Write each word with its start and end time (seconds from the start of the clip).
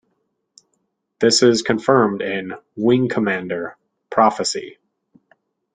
This 1.19 1.43
is 1.43 1.61
confirmed 1.61 2.23
in 2.23 2.53
"Wing 2.75 3.07
Commander: 3.07 3.77
Prophecy". 4.09 4.79